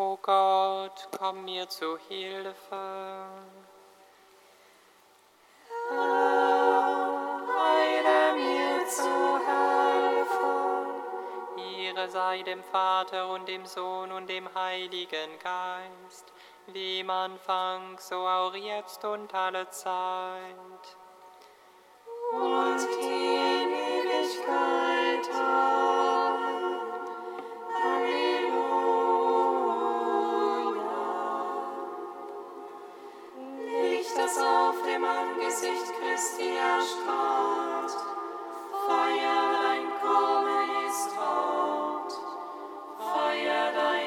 O 0.00 0.16
Gott, 0.22 1.08
komm 1.18 1.44
mir 1.44 1.68
zu 1.68 1.98
Hilfe. 2.08 3.26
Heile 7.58 8.34
mir 8.36 8.86
zu 8.86 9.40
Hilfe. 9.48 10.86
Ihre 11.80 12.08
sei 12.08 12.42
dem 12.44 12.62
Vater 12.62 13.28
und 13.28 13.48
dem 13.48 13.66
Sohn 13.66 14.12
und 14.12 14.28
dem 14.28 14.48
Heiligen 14.54 15.36
Geist, 15.42 16.32
wie 16.68 17.00
im 17.00 17.10
Anfang, 17.10 17.98
so 17.98 18.18
auch 18.18 18.54
jetzt 18.54 19.04
und 19.04 19.34
alle 19.34 19.68
Zeit. 19.70 20.96
Und 22.30 22.86
die 23.02 23.34
Ewigkeit. 24.14 25.28
Amen. 25.34 26.07
Feuer, 38.86 39.40
dein 39.56 39.86
Kommen 40.02 40.68
ist 40.86 41.08
rot, 41.16 42.10
Feuer, 42.98 43.72
dein 43.74 43.97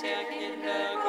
Kindergarten. 0.00 1.07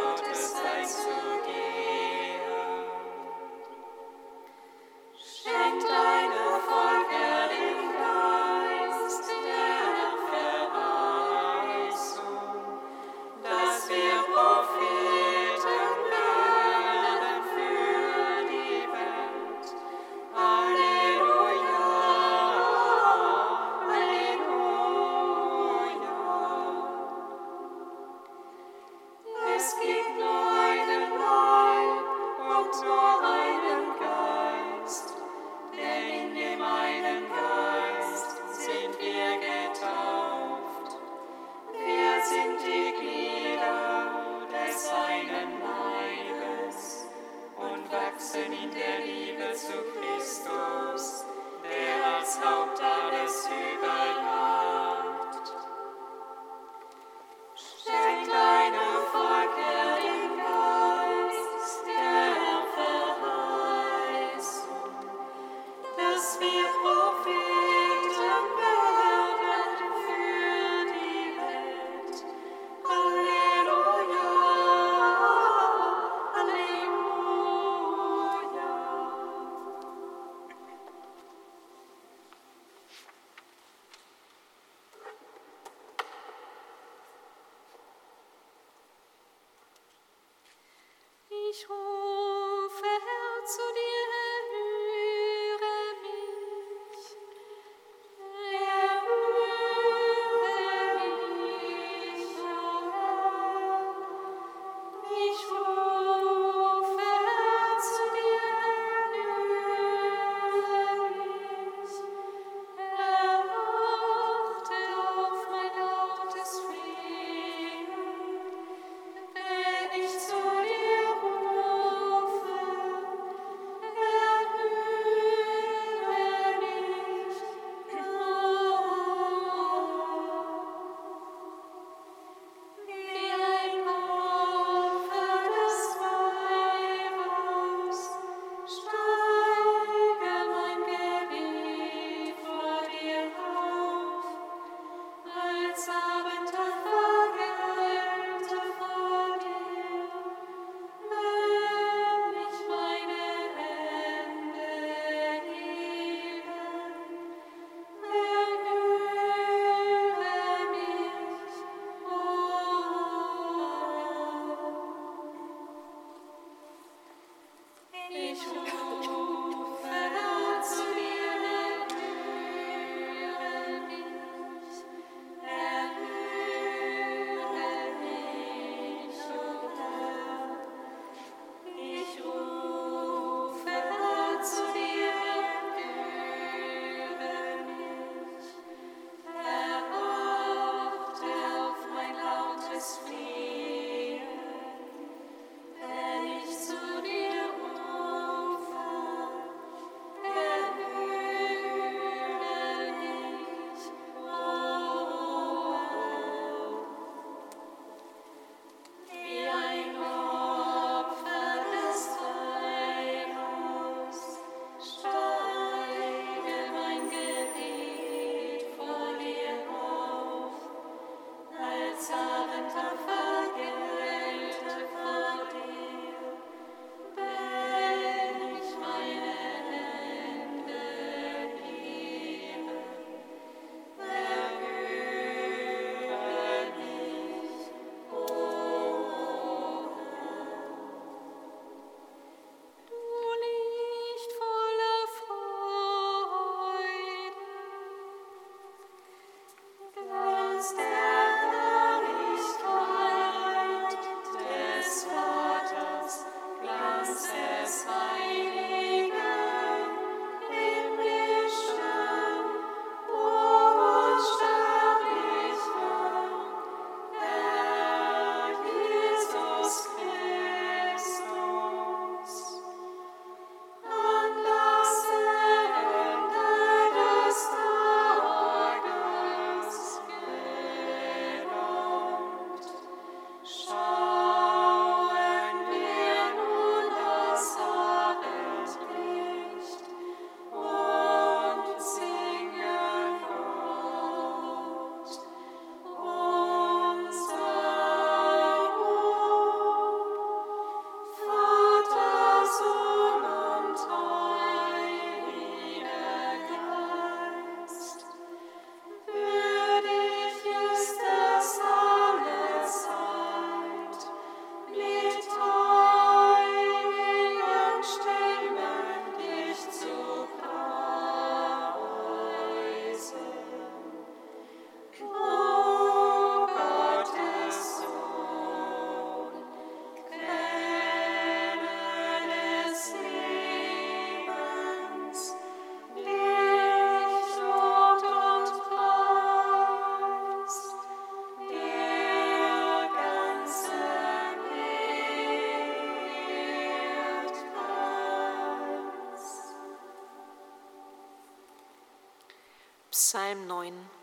Psalm 353.10 353.48
9. 353.48 353.99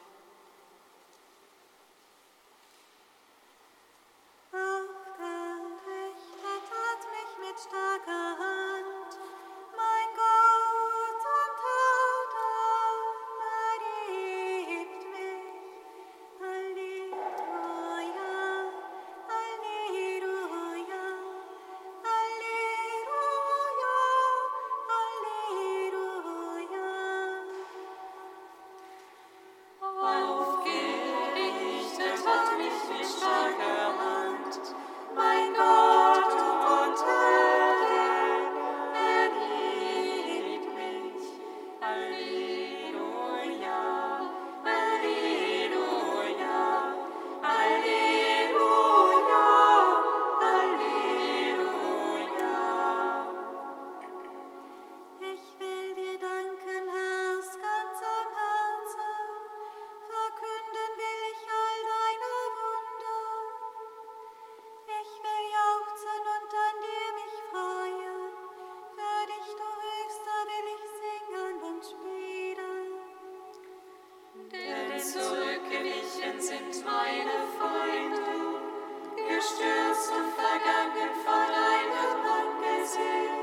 Gestirns 79.37 80.09
und 80.17 80.33
vergangen 80.33 81.13
vor 81.23 81.47
deinem 81.53 82.25
Angesicht. 82.25 83.36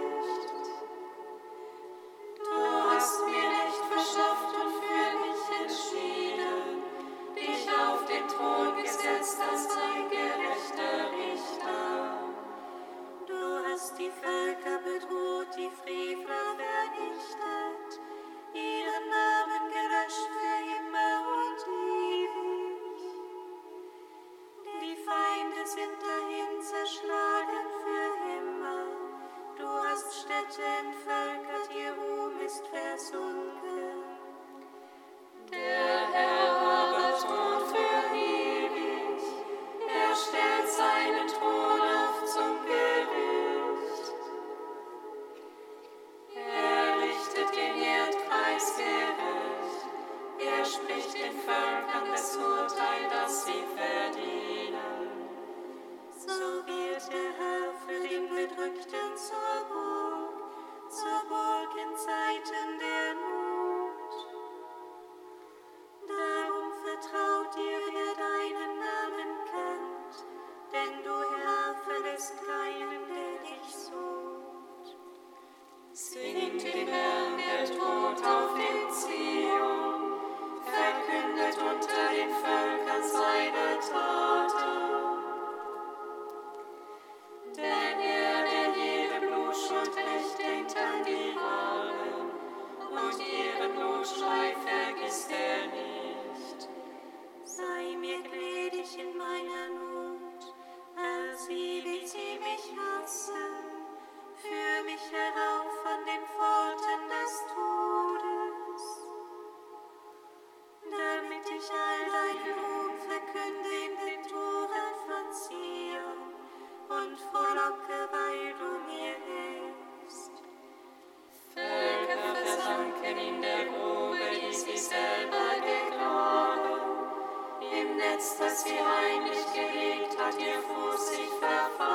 Netz, 128.24 128.38
das 128.38 128.64
sie 128.64 128.70
heimlich 128.70 129.46
gelegt 129.54 130.18
hat, 130.18 130.36
ihr 130.40 130.62
Fuß 130.62 131.10
sich 131.10 131.30
verfasst. 131.40 131.93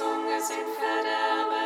Zunge 0.00 0.40
sind 0.40 0.68
Verderben. 0.78 1.59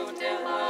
Jesu, 0.00 0.12
der 0.18 0.40
Mann. 0.44 0.69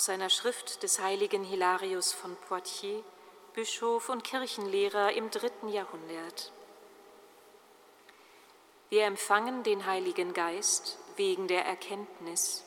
aus 0.00 0.08
einer 0.08 0.30
Schrift 0.30 0.82
des 0.82 0.98
heiligen 0.98 1.44
Hilarius 1.44 2.14
von 2.14 2.34
Poitiers, 2.48 3.04
Bischof 3.52 4.08
und 4.08 4.24
Kirchenlehrer 4.24 5.12
im 5.12 5.30
dritten 5.30 5.68
Jahrhundert. 5.68 6.52
Wir 8.88 9.04
empfangen 9.04 9.62
den 9.62 9.84
Heiligen 9.84 10.32
Geist 10.32 10.96
wegen 11.16 11.48
der 11.48 11.66
Erkenntnis. 11.66 12.64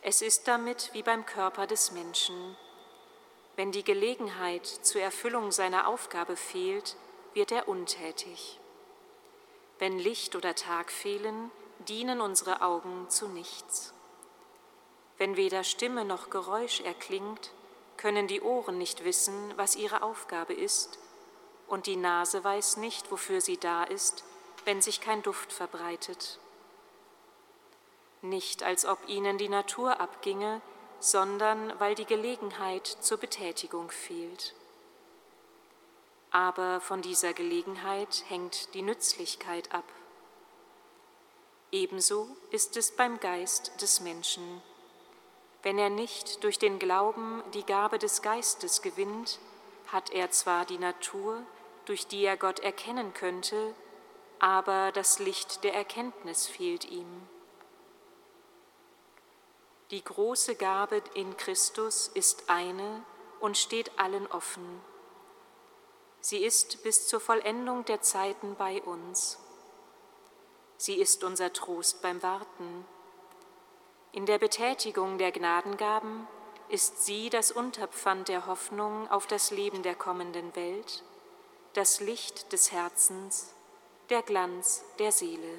Es 0.00 0.22
ist 0.22 0.46
damit 0.46 0.90
wie 0.92 1.02
beim 1.02 1.26
Körper 1.26 1.66
des 1.66 1.90
Menschen. 1.90 2.56
Wenn 3.56 3.72
die 3.72 3.82
Gelegenheit 3.82 4.64
zur 4.64 5.00
Erfüllung 5.00 5.50
seiner 5.50 5.88
Aufgabe 5.88 6.36
fehlt, 6.36 6.94
wird 7.34 7.50
er 7.50 7.66
untätig. 7.66 8.60
Wenn 9.80 9.98
Licht 9.98 10.36
oder 10.36 10.54
Tag 10.54 10.92
fehlen, 10.92 11.50
dienen 11.88 12.20
unsere 12.20 12.62
Augen 12.62 13.10
zu 13.10 13.26
nichts. 13.26 13.92
Wenn 15.18 15.36
weder 15.36 15.64
Stimme 15.64 16.04
noch 16.04 16.30
Geräusch 16.30 16.80
erklingt, 16.80 17.52
können 17.96 18.26
die 18.26 18.40
Ohren 18.40 18.78
nicht 18.78 19.04
wissen, 19.04 19.52
was 19.56 19.76
ihre 19.76 20.02
Aufgabe 20.02 20.54
ist, 20.54 20.98
und 21.68 21.86
die 21.86 21.96
Nase 21.96 22.42
weiß 22.42 22.76
nicht, 22.78 23.10
wofür 23.10 23.40
sie 23.40 23.56
da 23.56 23.84
ist, 23.84 24.24
wenn 24.64 24.82
sich 24.82 25.00
kein 25.00 25.22
Duft 25.22 25.52
verbreitet. 25.52 26.38
Nicht 28.20 28.62
als 28.62 28.84
ob 28.84 28.98
ihnen 29.08 29.38
die 29.38 29.48
Natur 29.48 30.00
abginge, 30.00 30.60
sondern 31.00 31.78
weil 31.80 31.94
die 31.94 32.04
Gelegenheit 32.04 32.86
zur 32.86 33.18
Betätigung 33.18 33.90
fehlt. 33.90 34.54
Aber 36.30 36.80
von 36.80 37.02
dieser 37.02 37.34
Gelegenheit 37.34 38.24
hängt 38.28 38.72
die 38.74 38.82
Nützlichkeit 38.82 39.72
ab. 39.72 39.84
Ebenso 41.72 42.28
ist 42.50 42.76
es 42.76 42.92
beim 42.92 43.18
Geist 43.18 43.80
des 43.82 44.00
Menschen. 44.00 44.62
Wenn 45.62 45.78
er 45.78 45.90
nicht 45.90 46.42
durch 46.42 46.58
den 46.58 46.78
Glauben 46.78 47.42
die 47.54 47.64
Gabe 47.64 47.98
des 47.98 48.20
Geistes 48.20 48.82
gewinnt, 48.82 49.38
hat 49.86 50.10
er 50.10 50.30
zwar 50.30 50.64
die 50.64 50.78
Natur, 50.78 51.42
durch 51.84 52.06
die 52.06 52.24
er 52.24 52.36
Gott 52.36 52.60
erkennen 52.60 53.14
könnte, 53.14 53.74
aber 54.40 54.90
das 54.92 55.20
Licht 55.20 55.62
der 55.62 55.74
Erkenntnis 55.74 56.48
fehlt 56.48 56.84
ihm. 56.84 57.28
Die 59.92 60.02
große 60.02 60.56
Gabe 60.56 61.02
in 61.14 61.36
Christus 61.36 62.08
ist 62.08 62.48
eine 62.48 63.04
und 63.40 63.56
steht 63.56 63.98
allen 63.98 64.26
offen. 64.28 64.80
Sie 66.20 66.38
ist 66.38 66.82
bis 66.82 67.06
zur 67.06 67.20
Vollendung 67.20 67.84
der 67.84 68.00
Zeiten 68.00 68.56
bei 68.56 68.82
uns. 68.82 69.38
Sie 70.76 70.94
ist 70.94 71.22
unser 71.22 71.52
Trost 71.52 72.00
beim 72.02 72.22
Warten 72.22 72.84
in 74.12 74.26
der 74.26 74.38
Betätigung 74.38 75.16
der 75.16 75.32
Gnadengaben 75.32 76.26
ist 76.68 77.04
sie 77.04 77.30
das 77.30 77.50
Unterpfand 77.50 78.28
der 78.28 78.46
Hoffnung 78.46 79.10
auf 79.10 79.26
das 79.26 79.50
Leben 79.50 79.82
der 79.82 79.94
kommenden 79.94 80.54
Welt, 80.54 81.02
das 81.72 82.00
Licht 82.00 82.52
des 82.52 82.72
Herzens, 82.72 83.54
der 84.10 84.22
Glanz 84.22 84.84
der 84.98 85.12
Seele. 85.12 85.58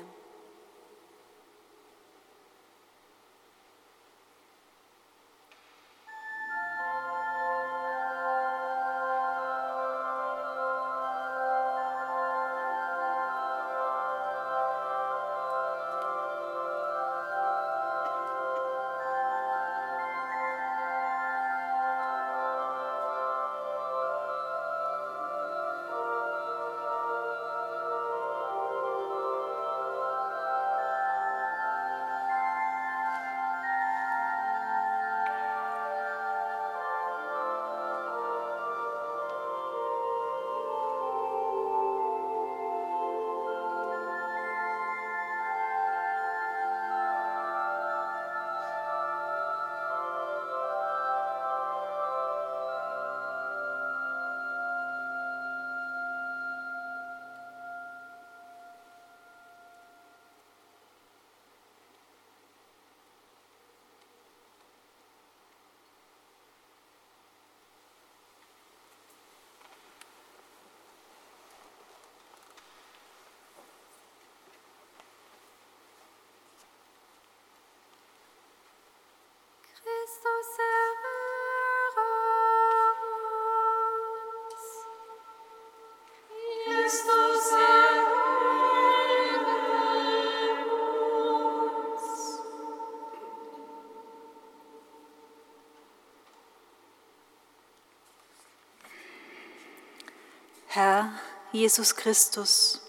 Herr 100.75 101.11
Jesus 101.51 101.95
Christus, 101.95 102.81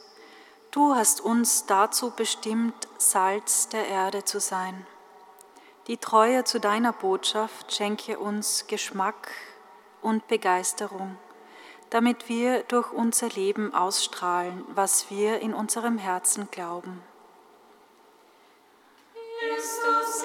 du 0.71 0.95
hast 0.95 1.21
uns 1.21 1.67
dazu 1.67 2.13
bestimmt, 2.13 2.89
Salz 2.97 3.69
der 3.69 3.87
Erde 3.87 4.25
zu 4.25 4.41
sein. 4.41 4.87
Die 5.87 5.99
Treue 5.99 6.45
zu 6.45 6.61
deiner 6.61 6.95
Botschaft 6.95 7.75
schenke 7.75 8.19
uns 8.19 8.67
Geschmack 8.69 9.31
und 10.01 10.27
Begeisterung, 10.29 11.19
damit 11.91 12.31
wir 12.31 12.63
durch 12.63 12.91
unser 12.91 13.29
Leben 13.29 13.75
ausstrahlen, 13.75 14.65
was 14.69 15.11
wir 15.11 15.41
in 15.41 15.53
unserem 15.53 15.99
Herzen 15.99 16.51
glauben. 16.51 17.03
Christus, 19.41 20.25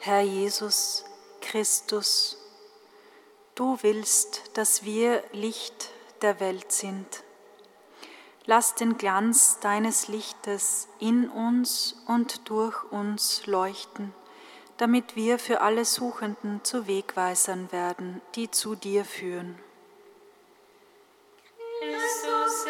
Herr 0.00 0.22
Jesus 0.22 1.04
Christus, 1.52 2.38
du 3.54 3.76
willst, 3.82 4.56
dass 4.56 4.84
wir 4.84 5.22
Licht 5.32 5.90
der 6.22 6.40
Welt 6.40 6.72
sind. 6.72 7.06
Lass 8.46 8.74
den 8.74 8.96
Glanz 8.96 9.58
deines 9.60 10.08
Lichtes 10.08 10.88
in 10.98 11.28
uns 11.28 11.94
und 12.06 12.48
durch 12.48 12.82
uns 12.90 13.46
leuchten, 13.46 14.14
damit 14.78 15.14
wir 15.14 15.38
für 15.38 15.60
alle 15.60 15.84
Suchenden 15.84 16.64
zu 16.64 16.86
Wegweisern 16.86 17.70
werden, 17.70 18.22
die 18.34 18.50
zu 18.50 18.74
dir 18.74 19.04
führen. 19.04 19.58
Christus, 21.80 22.66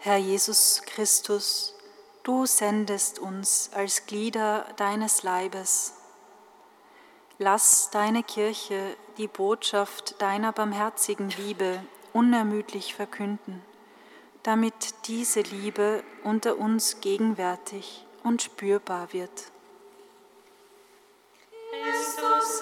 Herr 0.00 0.18
Jesus 0.18 0.82
Christus, 0.84 1.77
du 2.28 2.44
sendest 2.44 3.18
uns 3.18 3.70
als 3.72 4.04
Glieder 4.04 4.66
deines 4.76 5.22
Leibes. 5.22 5.94
Lass 7.38 7.88
deine 7.88 8.22
Kirche 8.22 8.98
die 9.16 9.28
Botschaft 9.28 10.20
deiner 10.20 10.52
barmherzigen 10.52 11.30
Liebe 11.30 11.82
unermüdlich 12.12 12.94
verkünden, 12.94 13.62
damit 14.42 14.74
diese 15.06 15.40
Liebe 15.40 16.04
unter 16.22 16.58
uns 16.58 17.00
gegenwärtig 17.00 18.04
und 18.24 18.42
spürbar 18.42 19.14
wird. 19.14 19.50
Christus, 21.70 22.60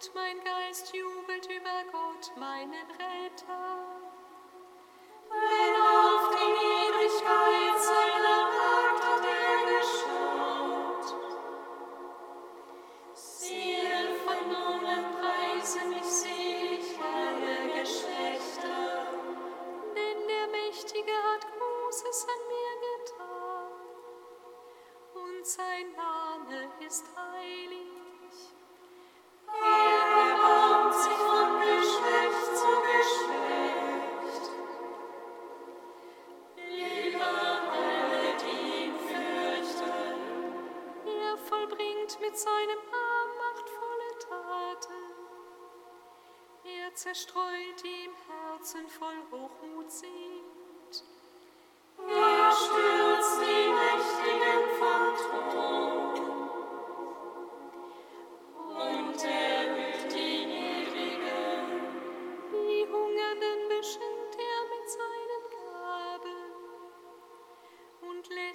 zerstreut, 0.00 0.38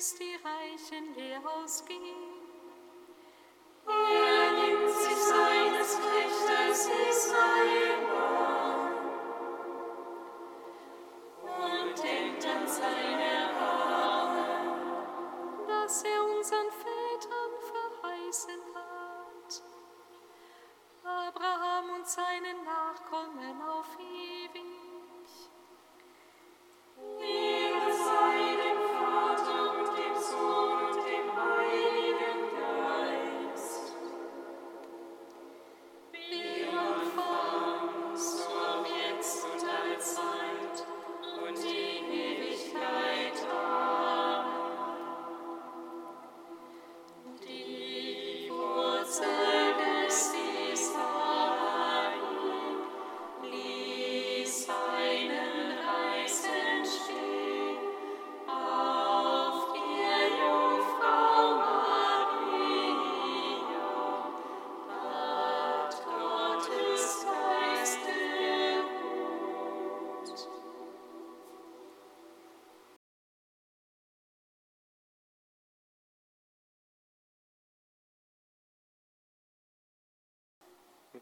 lässt 0.04 0.20
die 0.20 0.36
Reichen 0.44 1.16
leer 1.16 1.42
ausgehen. 1.46 2.33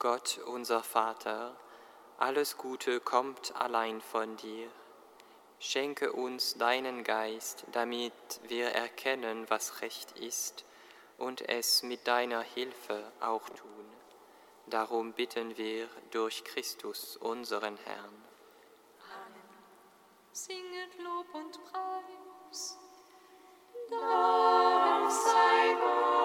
Gott 0.01 0.39
unser 0.47 0.81
Vater, 0.81 1.55
alles 2.17 2.57
Gute 2.57 2.99
kommt 2.99 3.55
allein 3.55 4.01
von 4.01 4.35
dir. 4.35 4.67
Schenke 5.59 6.11
uns 6.11 6.57
deinen 6.57 7.03
Geist, 7.03 7.65
damit 7.71 8.11
wir 8.47 8.69
erkennen, 8.69 9.47
was 9.51 9.81
recht 9.81 10.17
ist, 10.17 10.65
und 11.19 11.47
es 11.47 11.83
mit 11.83 12.07
deiner 12.07 12.41
Hilfe 12.41 13.11
auch 13.19 13.47
tun. 13.49 13.85
Darum 14.65 15.13
bitten 15.13 15.55
wir 15.55 15.87
durch 16.09 16.43
Christus, 16.45 17.15
unseren 17.17 17.77
Herrn. 17.77 18.25
Amen. 19.23 19.49
Singet 20.31 20.97
Lob 20.97 21.27
und 21.31 21.63
Preis. 21.65 22.75
Dank 23.87 25.11
sei 25.11 25.75
Gott. 25.79 26.20